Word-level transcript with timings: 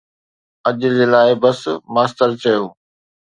”اڄ 0.67 0.75
جي 0.81 1.05
لاءِ 1.11 1.31
بس،“ 1.41 1.59
ماسٽر 1.93 2.29
چيو. 2.41 2.63